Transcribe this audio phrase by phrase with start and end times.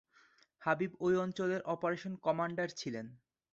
[0.61, 3.05] হাবিব ওই অঞ্চলের operation commander ছিলেন।